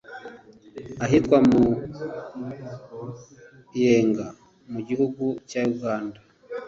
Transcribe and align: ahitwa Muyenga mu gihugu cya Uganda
ahitwa 1.03 1.37
Muyenga 1.49 4.27
mu 4.71 4.79
gihugu 4.87 5.23
cya 5.49 5.61
Uganda 5.73 6.19